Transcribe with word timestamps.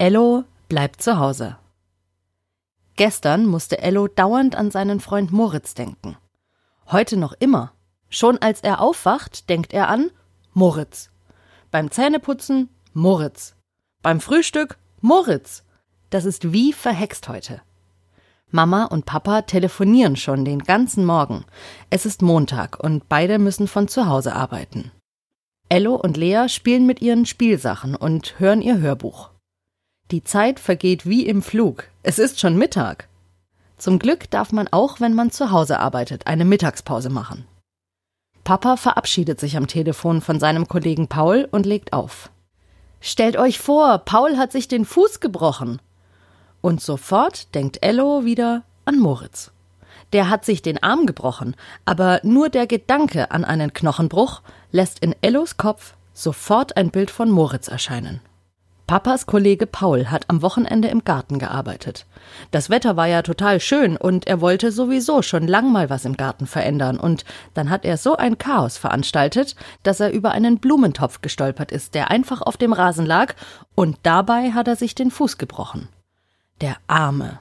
Ello 0.00 0.44
bleibt 0.70 1.02
zu 1.02 1.18
Hause. 1.18 1.58
Gestern 2.96 3.44
musste 3.44 3.82
Ello 3.82 4.08
dauernd 4.08 4.56
an 4.56 4.70
seinen 4.70 4.98
Freund 4.98 5.30
Moritz 5.30 5.74
denken. 5.74 6.16
Heute 6.90 7.18
noch 7.18 7.34
immer. 7.38 7.74
Schon 8.08 8.38
als 8.38 8.62
er 8.62 8.80
aufwacht, 8.80 9.50
denkt 9.50 9.74
er 9.74 9.90
an 9.90 10.10
Moritz. 10.54 11.10
Beim 11.70 11.90
Zähneputzen 11.90 12.70
Moritz. 12.94 13.56
Beim 14.00 14.22
Frühstück 14.22 14.78
Moritz. 15.02 15.64
Das 16.08 16.24
ist 16.24 16.50
wie 16.50 16.72
verhext 16.72 17.28
heute. 17.28 17.60
Mama 18.50 18.86
und 18.86 19.04
Papa 19.04 19.42
telefonieren 19.42 20.16
schon 20.16 20.46
den 20.46 20.60
ganzen 20.60 21.04
Morgen. 21.04 21.44
Es 21.90 22.06
ist 22.06 22.22
Montag 22.22 22.82
und 22.82 23.10
beide 23.10 23.38
müssen 23.38 23.68
von 23.68 23.86
zu 23.86 24.06
Hause 24.06 24.34
arbeiten. 24.34 24.92
Ello 25.68 25.94
und 25.94 26.16
Lea 26.16 26.48
spielen 26.48 26.86
mit 26.86 27.02
ihren 27.02 27.26
Spielsachen 27.26 27.94
und 27.94 28.40
hören 28.40 28.62
ihr 28.62 28.78
Hörbuch. 28.78 29.28
Die 30.10 30.24
Zeit 30.24 30.58
vergeht 30.58 31.06
wie 31.06 31.26
im 31.26 31.40
Flug. 31.40 31.84
Es 32.02 32.18
ist 32.18 32.40
schon 32.40 32.56
Mittag. 32.56 33.08
Zum 33.76 34.00
Glück 34.00 34.28
darf 34.30 34.50
man 34.50 34.66
auch, 34.68 34.98
wenn 34.98 35.14
man 35.14 35.30
zu 35.30 35.52
Hause 35.52 35.78
arbeitet, 35.78 36.26
eine 36.26 36.44
Mittagspause 36.44 37.10
machen. 37.10 37.46
Papa 38.42 38.76
verabschiedet 38.76 39.38
sich 39.38 39.56
am 39.56 39.68
Telefon 39.68 40.20
von 40.20 40.40
seinem 40.40 40.66
Kollegen 40.66 41.06
Paul 41.06 41.46
und 41.52 41.64
legt 41.64 41.92
auf. 41.92 42.30
Stellt 43.00 43.36
euch 43.36 43.60
vor, 43.60 43.98
Paul 43.98 44.36
hat 44.36 44.50
sich 44.50 44.66
den 44.66 44.84
Fuß 44.84 45.20
gebrochen. 45.20 45.80
Und 46.60 46.80
sofort 46.80 47.54
denkt 47.54 47.78
Ello 47.80 48.24
wieder 48.24 48.64
an 48.84 48.98
Moritz. 48.98 49.52
Der 50.12 50.28
hat 50.28 50.44
sich 50.44 50.60
den 50.60 50.82
Arm 50.82 51.06
gebrochen, 51.06 51.54
aber 51.84 52.20
nur 52.24 52.48
der 52.48 52.66
Gedanke 52.66 53.30
an 53.30 53.44
einen 53.44 53.72
Knochenbruch 53.72 54.42
lässt 54.72 54.98
in 54.98 55.14
Ellos 55.22 55.56
Kopf 55.56 55.94
sofort 56.14 56.76
ein 56.76 56.90
Bild 56.90 57.12
von 57.12 57.30
Moritz 57.30 57.68
erscheinen. 57.68 58.20
Papas 58.90 59.26
Kollege 59.26 59.68
Paul 59.68 60.06
hat 60.06 60.24
am 60.26 60.42
Wochenende 60.42 60.88
im 60.88 61.04
Garten 61.04 61.38
gearbeitet. 61.38 62.06
Das 62.50 62.70
Wetter 62.70 62.96
war 62.96 63.06
ja 63.06 63.22
total 63.22 63.60
schön 63.60 63.96
und 63.96 64.26
er 64.26 64.40
wollte 64.40 64.72
sowieso 64.72 65.22
schon 65.22 65.46
lang 65.46 65.70
mal 65.70 65.88
was 65.88 66.04
im 66.04 66.16
Garten 66.16 66.48
verändern 66.48 66.98
und 66.98 67.24
dann 67.54 67.70
hat 67.70 67.84
er 67.84 67.96
so 67.96 68.16
ein 68.16 68.36
Chaos 68.36 68.78
veranstaltet, 68.78 69.54
dass 69.84 70.00
er 70.00 70.10
über 70.10 70.32
einen 70.32 70.58
Blumentopf 70.58 71.20
gestolpert 71.20 71.70
ist, 71.70 71.94
der 71.94 72.10
einfach 72.10 72.42
auf 72.42 72.56
dem 72.56 72.72
Rasen 72.72 73.06
lag 73.06 73.36
und 73.76 73.96
dabei 74.02 74.50
hat 74.50 74.66
er 74.66 74.74
sich 74.74 74.96
den 74.96 75.12
Fuß 75.12 75.38
gebrochen. 75.38 75.86
Der 76.60 76.74
Arme. 76.88 77.38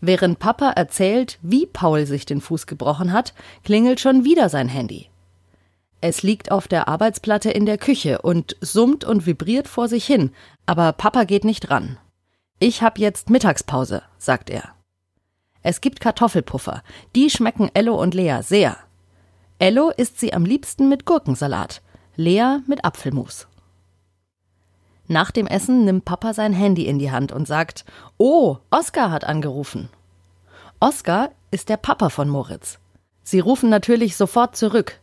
Während 0.00 0.38
Papa 0.38 0.70
erzählt, 0.70 1.38
wie 1.42 1.66
Paul 1.66 2.06
sich 2.06 2.24
den 2.24 2.40
Fuß 2.40 2.66
gebrochen 2.66 3.12
hat, 3.12 3.34
klingelt 3.62 4.00
schon 4.00 4.24
wieder 4.24 4.48
sein 4.48 4.70
Handy. 4.70 5.10
Es 6.08 6.22
liegt 6.22 6.52
auf 6.52 6.68
der 6.68 6.86
Arbeitsplatte 6.86 7.50
in 7.50 7.66
der 7.66 7.78
Küche 7.78 8.22
und 8.22 8.56
summt 8.60 9.04
und 9.04 9.26
vibriert 9.26 9.66
vor 9.66 9.88
sich 9.88 10.06
hin, 10.06 10.30
aber 10.64 10.92
Papa 10.92 11.24
geht 11.24 11.44
nicht 11.44 11.68
ran. 11.68 11.98
Ich 12.60 12.80
hab 12.80 13.00
jetzt 13.00 13.28
Mittagspause, 13.28 14.04
sagt 14.16 14.48
er. 14.48 14.70
Es 15.62 15.80
gibt 15.80 15.98
Kartoffelpuffer, 15.98 16.84
die 17.16 17.28
schmecken 17.28 17.72
Ello 17.74 18.00
und 18.00 18.14
Lea 18.14 18.38
sehr. 18.42 18.76
Ello 19.58 19.90
isst 19.90 20.20
sie 20.20 20.32
am 20.32 20.44
liebsten 20.44 20.88
mit 20.88 21.06
Gurkensalat, 21.06 21.82
Lea 22.14 22.58
mit 22.68 22.84
Apfelmus. 22.84 23.48
Nach 25.08 25.32
dem 25.32 25.48
Essen 25.48 25.84
nimmt 25.84 26.04
Papa 26.04 26.34
sein 26.34 26.52
Handy 26.52 26.86
in 26.86 27.00
die 27.00 27.10
Hand 27.10 27.32
und 27.32 27.48
sagt: 27.48 27.84
Oh, 28.16 28.58
Oskar 28.70 29.10
hat 29.10 29.24
angerufen. 29.24 29.88
Oskar 30.78 31.30
ist 31.50 31.68
der 31.68 31.78
Papa 31.78 32.10
von 32.10 32.28
Moritz. 32.28 32.78
Sie 33.24 33.40
rufen 33.40 33.70
natürlich 33.70 34.16
sofort 34.16 34.54
zurück. 34.54 35.00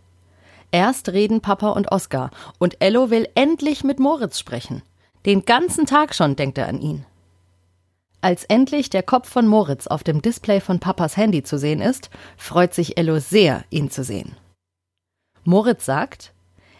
Erst 0.73 1.09
reden 1.09 1.39
Papa 1.39 1.69
und 1.69 1.91
Oskar 1.91 2.31
und 2.57 2.81
Ello 2.81 3.11
will 3.11 3.29
endlich 3.35 3.83
mit 3.83 3.99
Moritz 3.99 4.39
sprechen. 4.39 4.81
Den 5.23 5.45
ganzen 5.45 5.85
Tag 5.85 6.15
schon 6.15 6.35
denkt 6.35 6.57
er 6.57 6.67
an 6.67 6.81
ihn. 6.81 7.05
Als 8.21 8.43
endlich 8.45 8.89
der 8.89 9.03
Kopf 9.03 9.29
von 9.29 9.45
Moritz 9.45 9.85
auf 9.85 10.03
dem 10.03 10.23
Display 10.23 10.59
von 10.59 10.79
Papas 10.79 11.15
Handy 11.15 11.43
zu 11.43 11.59
sehen 11.59 11.79
ist, 11.79 12.09
freut 12.37 12.73
sich 12.73 12.97
Ello 12.97 13.19
sehr, 13.19 13.63
ihn 13.69 13.91
zu 13.91 14.03
sehen. 14.03 14.35
Moritz 15.43 15.85
sagt: 15.85 16.33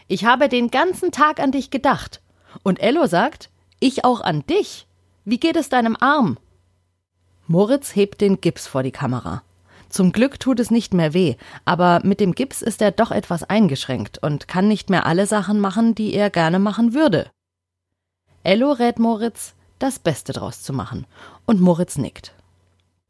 Ich 0.07 0.25
habe 0.25 0.49
den 0.49 0.71
ganzen 0.71 1.11
Tag 1.11 1.39
an 1.39 1.51
dich 1.51 1.69
gedacht 1.69 2.19
und 2.63 2.79
Ello 2.79 3.05
sagt, 3.05 3.51
ich 3.79 4.03
auch 4.05 4.21
an 4.21 4.43
dich. 4.47 4.87
Wie 5.23 5.37
geht 5.37 5.55
es 5.55 5.69
deinem 5.69 5.97
Arm? 5.99 6.39
Moritz 7.45 7.95
hebt 7.95 8.21
den 8.21 8.41
Gips 8.41 8.65
vor 8.65 8.81
die 8.81 8.91
Kamera. 8.91 9.43
Zum 9.93 10.11
Glück 10.11 10.39
tut 10.39 10.59
es 10.59 10.71
nicht 10.71 10.95
mehr 10.95 11.13
weh, 11.13 11.35
aber 11.65 12.01
mit 12.03 12.19
dem 12.19 12.33
Gips 12.33 12.63
ist 12.63 12.81
er 12.81 12.89
doch 12.89 13.11
etwas 13.11 13.43
eingeschränkt 13.43 14.17
und 14.17 14.47
kann 14.47 14.67
nicht 14.67 14.89
mehr 14.89 15.05
alle 15.05 15.27
Sachen 15.27 15.59
machen, 15.59 15.93
die 15.93 16.15
er 16.15 16.31
gerne 16.31 16.57
machen 16.57 16.95
würde. 16.95 17.29
Ello 18.41 18.71
rät 18.71 18.97
Moritz, 18.97 19.53
das 19.77 19.99
Beste 19.99 20.33
draus 20.33 20.63
zu 20.63 20.73
machen, 20.73 21.05
und 21.45 21.61
Moritz 21.61 21.99
nickt. 21.99 22.33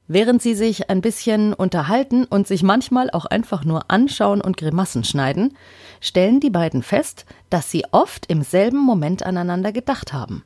Während 0.09 0.41
sie 0.41 0.55
sich 0.55 0.89
ein 0.89 0.99
bisschen 0.99 1.53
unterhalten 1.53 2.25
und 2.25 2.47
sich 2.47 2.63
manchmal 2.63 3.09
auch 3.11 3.27
einfach 3.27 3.63
nur 3.63 3.89
anschauen 3.89 4.41
und 4.41 4.57
Grimassen 4.57 5.05
schneiden, 5.05 5.55
stellen 6.01 6.41
die 6.41 6.49
beiden 6.49 6.83
fest, 6.83 7.25
dass 7.49 7.71
sie 7.71 7.85
oft 7.91 8.25
im 8.25 8.41
selben 8.41 8.79
Moment 8.79 9.25
aneinander 9.25 9.71
gedacht 9.71 10.11
haben. 10.11 10.43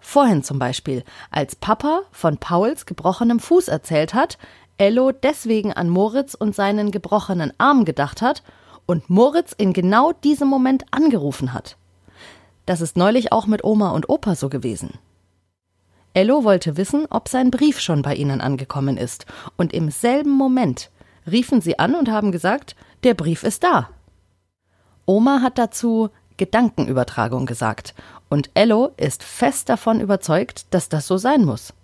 Vorhin 0.00 0.42
zum 0.42 0.58
Beispiel, 0.58 1.04
als 1.30 1.54
Papa 1.54 2.02
von 2.10 2.38
Pauls 2.38 2.84
gebrochenem 2.84 3.38
Fuß 3.38 3.68
erzählt 3.68 4.14
hat, 4.14 4.38
Ello 4.78 5.10
deswegen 5.10 5.72
an 5.72 5.88
Moritz 5.88 6.34
und 6.34 6.54
seinen 6.54 6.92
gebrochenen 6.92 7.52
Arm 7.58 7.84
gedacht 7.84 8.22
hat 8.22 8.44
und 8.86 9.10
Moritz 9.10 9.52
in 9.52 9.72
genau 9.72 10.12
diesem 10.12 10.46
Moment 10.46 10.84
angerufen 10.92 11.52
hat. 11.52 11.76
Das 12.64 12.80
ist 12.80 12.96
neulich 12.96 13.32
auch 13.32 13.46
mit 13.46 13.64
Oma 13.64 13.90
und 13.90 14.08
Opa 14.08 14.36
so 14.36 14.48
gewesen. 14.48 14.98
Ello 16.14 16.44
wollte 16.44 16.76
wissen, 16.76 17.06
ob 17.10 17.28
sein 17.28 17.50
Brief 17.50 17.80
schon 17.80 18.02
bei 18.02 18.14
ihnen 18.14 18.40
angekommen 18.40 18.96
ist, 18.96 19.26
und 19.56 19.72
im 19.72 19.90
selben 19.90 20.30
Moment 20.30 20.90
riefen 21.30 21.60
sie 21.60 21.78
an 21.78 21.96
und 21.96 22.08
haben 22.08 22.30
gesagt, 22.30 22.76
der 23.02 23.14
Brief 23.14 23.42
ist 23.42 23.64
da. 23.64 23.90
Oma 25.06 25.42
hat 25.42 25.58
dazu 25.58 26.10
Gedankenübertragung 26.36 27.46
gesagt, 27.46 27.94
und 28.28 28.50
Ello 28.54 28.92
ist 28.96 29.24
fest 29.24 29.68
davon 29.68 30.00
überzeugt, 30.00 30.66
dass 30.70 30.88
das 30.88 31.06
so 31.06 31.16
sein 31.16 31.44
muss. 31.44 31.74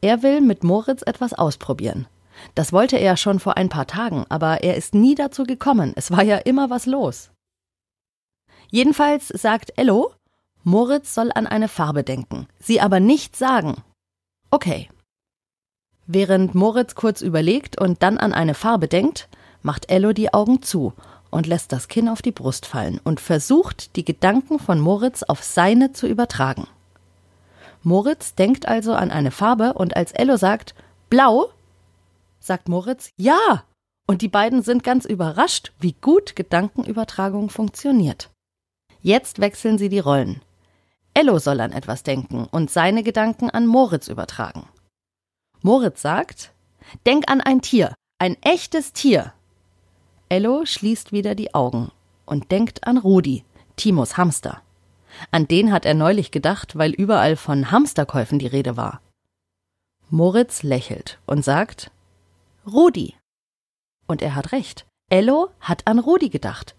Er 0.00 0.22
will 0.22 0.40
mit 0.40 0.64
Moritz 0.64 1.02
etwas 1.06 1.32
ausprobieren. 1.32 2.06
Das 2.54 2.72
wollte 2.72 2.96
er 2.96 3.16
schon 3.16 3.40
vor 3.40 3.56
ein 3.56 3.68
paar 3.68 3.86
Tagen, 3.86 4.24
aber 4.28 4.62
er 4.62 4.76
ist 4.76 4.94
nie 4.94 5.14
dazu 5.14 5.44
gekommen, 5.44 5.92
es 5.96 6.10
war 6.10 6.22
ja 6.22 6.36
immer 6.38 6.70
was 6.70 6.86
los. 6.86 7.30
Jedenfalls 8.70 9.28
sagt 9.28 9.72
Ello, 9.76 10.12
Moritz 10.64 11.14
soll 11.14 11.30
an 11.34 11.46
eine 11.46 11.68
Farbe 11.68 12.02
denken, 12.02 12.48
sie 12.58 12.80
aber 12.80 13.00
nicht 13.00 13.36
sagen. 13.36 13.76
Okay. 14.50 14.88
Während 16.06 16.54
Moritz 16.54 16.94
kurz 16.94 17.20
überlegt 17.20 17.80
und 17.80 18.02
dann 18.02 18.18
an 18.18 18.32
eine 18.32 18.54
Farbe 18.54 18.88
denkt, 18.88 19.28
macht 19.62 19.90
Ello 19.90 20.12
die 20.12 20.32
Augen 20.32 20.62
zu 20.62 20.92
und 21.30 21.46
lässt 21.46 21.72
das 21.72 21.88
Kinn 21.88 22.08
auf 22.08 22.22
die 22.22 22.32
Brust 22.32 22.66
fallen 22.66 23.00
und 23.04 23.20
versucht, 23.20 23.96
die 23.96 24.04
Gedanken 24.04 24.58
von 24.58 24.80
Moritz 24.80 25.22
auf 25.22 25.42
seine 25.42 25.92
zu 25.92 26.06
übertragen. 26.06 26.66
Moritz 27.82 28.34
denkt 28.34 28.66
also 28.66 28.94
an 28.94 29.10
eine 29.10 29.30
Farbe 29.30 29.74
und 29.74 29.96
als 29.96 30.12
Ello 30.12 30.36
sagt 30.36 30.74
Blau, 31.10 31.50
sagt 32.46 32.68
Moritz 32.68 33.10
Ja. 33.16 33.64
Und 34.08 34.22
die 34.22 34.28
beiden 34.28 34.62
sind 34.62 34.84
ganz 34.84 35.04
überrascht, 35.04 35.72
wie 35.80 35.92
gut 35.92 36.36
Gedankenübertragung 36.36 37.50
funktioniert. 37.50 38.30
Jetzt 39.02 39.40
wechseln 39.40 39.78
sie 39.78 39.88
die 39.88 39.98
Rollen. 39.98 40.42
Ello 41.12 41.38
soll 41.38 41.60
an 41.60 41.72
etwas 41.72 42.02
denken 42.02 42.44
und 42.44 42.70
seine 42.70 43.02
Gedanken 43.02 43.50
an 43.50 43.66
Moritz 43.66 44.06
übertragen. 44.08 44.68
Moritz 45.62 46.02
sagt, 46.02 46.52
Denk 47.04 47.28
an 47.28 47.40
ein 47.40 47.62
Tier, 47.62 47.94
ein 48.18 48.36
echtes 48.42 48.92
Tier. 48.92 49.32
Ello 50.28 50.64
schließt 50.64 51.12
wieder 51.12 51.34
die 51.34 51.54
Augen 51.54 51.90
und 52.26 52.52
denkt 52.52 52.86
an 52.86 52.98
Rudi, 52.98 53.44
Timos 53.76 54.16
Hamster. 54.16 54.62
An 55.30 55.48
den 55.48 55.72
hat 55.72 55.84
er 55.84 55.94
neulich 55.94 56.30
gedacht, 56.30 56.76
weil 56.76 56.92
überall 56.92 57.36
von 57.36 57.70
Hamsterkäufen 57.70 58.38
die 58.38 58.46
Rede 58.46 58.76
war. 58.76 59.00
Moritz 60.10 60.62
lächelt 60.62 61.18
und 61.26 61.44
sagt, 61.44 61.90
Rudi. 62.66 63.14
Und 64.08 64.22
er 64.22 64.34
hat 64.34 64.50
recht. 64.50 64.86
Ello 65.08 65.50
hat 65.60 65.86
an 65.86 66.00
Rudi 66.00 66.30
gedacht. 66.30 66.74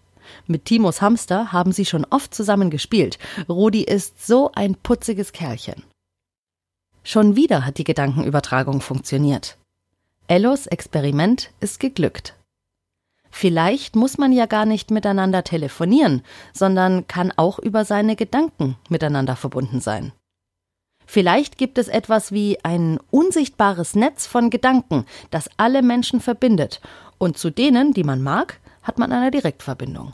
Mit 0.46 0.66
Timos 0.66 1.00
Hamster 1.00 1.50
haben 1.52 1.72
sie 1.72 1.86
schon 1.86 2.04
oft 2.04 2.34
zusammen 2.34 2.68
gespielt. 2.68 3.18
Rudi 3.48 3.84
ist 3.84 4.26
so 4.26 4.52
ein 4.52 4.74
putziges 4.74 5.32
Kerlchen. 5.32 5.82
Schon 7.04 7.36
wieder 7.36 7.64
hat 7.64 7.78
die 7.78 7.84
Gedankenübertragung 7.84 8.82
funktioniert. 8.82 9.56
Ellos 10.26 10.66
Experiment 10.66 11.52
ist 11.60 11.80
geglückt. 11.80 12.34
Vielleicht 13.30 13.96
muss 13.96 14.18
man 14.18 14.32
ja 14.32 14.44
gar 14.44 14.66
nicht 14.66 14.90
miteinander 14.90 15.42
telefonieren, 15.42 16.22
sondern 16.52 17.06
kann 17.06 17.32
auch 17.34 17.58
über 17.58 17.86
seine 17.86 18.14
Gedanken 18.14 18.76
miteinander 18.90 19.36
verbunden 19.36 19.80
sein. 19.80 20.12
Vielleicht 21.10 21.56
gibt 21.56 21.78
es 21.78 21.88
etwas 21.88 22.32
wie 22.32 22.62
ein 22.64 23.00
unsichtbares 23.10 23.94
Netz 23.94 24.26
von 24.26 24.50
Gedanken, 24.50 25.06
das 25.30 25.48
alle 25.56 25.80
Menschen 25.80 26.20
verbindet, 26.20 26.82
und 27.16 27.38
zu 27.38 27.48
denen, 27.48 27.94
die 27.94 28.04
man 28.04 28.22
mag, 28.22 28.60
hat 28.82 28.98
man 28.98 29.10
eine 29.10 29.30
Direktverbindung. 29.30 30.12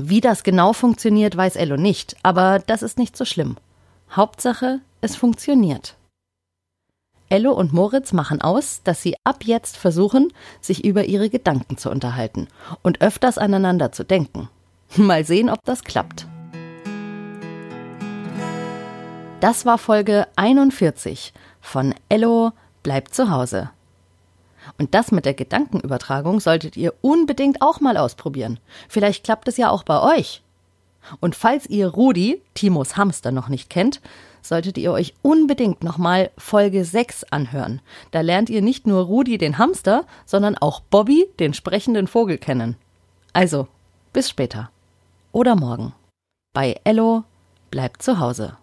Wie 0.00 0.20
das 0.20 0.42
genau 0.42 0.72
funktioniert, 0.72 1.36
weiß 1.36 1.54
Ello 1.54 1.76
nicht, 1.76 2.16
aber 2.24 2.58
das 2.58 2.82
ist 2.82 2.98
nicht 2.98 3.16
so 3.16 3.24
schlimm. 3.24 3.56
Hauptsache, 4.10 4.80
es 5.00 5.14
funktioniert. 5.14 5.94
Ello 7.28 7.52
und 7.52 7.72
Moritz 7.72 8.12
machen 8.12 8.42
aus, 8.42 8.80
dass 8.82 9.00
sie 9.00 9.14
ab 9.22 9.44
jetzt 9.44 9.76
versuchen, 9.76 10.32
sich 10.60 10.84
über 10.84 11.04
ihre 11.04 11.30
Gedanken 11.30 11.78
zu 11.78 11.88
unterhalten 11.88 12.48
und 12.82 13.00
öfters 13.00 13.38
aneinander 13.38 13.92
zu 13.92 14.04
denken. 14.04 14.48
Mal 14.96 15.24
sehen, 15.24 15.48
ob 15.48 15.64
das 15.64 15.84
klappt. 15.84 16.26
Das 19.40 19.64
war 19.64 19.78
Folge 19.78 20.26
41 20.34 21.32
von 21.60 21.94
Ello 22.08 22.50
bleibt 22.82 23.14
zu 23.14 23.30
Hause. 23.30 23.70
Und 24.78 24.94
das 24.94 25.12
mit 25.12 25.26
der 25.26 25.34
Gedankenübertragung 25.34 26.40
solltet 26.40 26.76
ihr 26.76 26.92
unbedingt 27.02 27.62
auch 27.62 27.80
mal 27.80 27.96
ausprobieren. 27.96 28.58
Vielleicht 28.88 29.22
klappt 29.22 29.46
es 29.46 29.56
ja 29.56 29.70
auch 29.70 29.84
bei 29.84 30.02
euch. 30.16 30.42
Und 31.20 31.36
falls 31.36 31.66
ihr 31.66 31.86
Rudi, 31.86 32.42
Timos 32.54 32.96
Hamster, 32.96 33.30
noch 33.30 33.48
nicht 33.48 33.70
kennt, 33.70 34.00
solltet 34.42 34.76
ihr 34.76 34.90
euch 34.90 35.14
unbedingt 35.22 35.84
nochmal 35.84 36.32
Folge 36.36 36.84
6 36.84 37.22
anhören. 37.30 37.80
Da 38.10 38.22
lernt 38.22 38.50
ihr 38.50 38.60
nicht 38.60 38.88
nur 38.88 39.04
Rudi 39.04 39.38
den 39.38 39.56
Hamster, 39.56 40.04
sondern 40.26 40.58
auch 40.58 40.80
Bobby, 40.80 41.26
den 41.38 41.54
sprechenden 41.54 42.08
Vogel, 42.08 42.38
kennen. 42.38 42.76
Also, 43.32 43.68
bis 44.12 44.28
später. 44.28 44.70
Oder 45.30 45.54
morgen. 45.54 45.94
Bei 46.52 46.80
Ello 46.82 47.22
bleibt 47.70 48.02
zu 48.02 48.18
Hause. 48.18 48.56